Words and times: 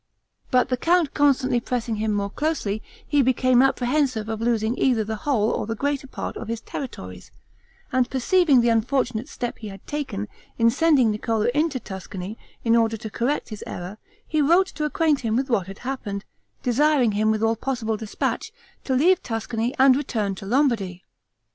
But 0.49 0.69
the 0.69 0.77
count 0.77 1.13
constantly 1.13 1.59
pressing 1.59 1.97
him 1.97 2.11
more 2.11 2.31
closely, 2.31 2.81
he 3.07 3.21
became 3.21 3.61
apprehensive 3.61 4.29
of 4.29 4.41
losing 4.41 4.75
either 4.79 5.03
the 5.03 5.15
whole, 5.27 5.51
or 5.51 5.67
the 5.67 5.75
greater 5.75 6.07
part, 6.07 6.35
of 6.37 6.47
his 6.47 6.59
territories; 6.59 7.29
and 7.91 8.09
perceiving 8.09 8.61
the 8.61 8.69
unfortunate 8.69 9.29
step 9.29 9.59
he 9.59 9.67
had 9.67 9.85
taken, 9.85 10.27
in 10.57 10.71
sending 10.71 11.11
Niccolo 11.11 11.49
into 11.53 11.79
Tuscany, 11.79 12.35
in 12.63 12.75
order 12.75 12.97
to 12.97 13.11
correct 13.11 13.49
his 13.49 13.63
error, 13.67 13.99
he 14.27 14.41
wrote 14.41 14.65
to 14.69 14.85
acquaint 14.85 15.19
him 15.19 15.35
with 15.35 15.51
what 15.51 15.67
had 15.67 15.77
transpired, 15.77 16.25
desiring 16.63 17.11
him, 17.11 17.29
with 17.29 17.43
all 17.43 17.55
possible 17.55 17.95
dispatch, 17.95 18.51
to 18.85 18.95
leave 18.95 19.21
Tuscany 19.21 19.75
and 19.77 19.95
return 19.95 20.33
to 20.33 20.47
Lombardy. 20.47 21.03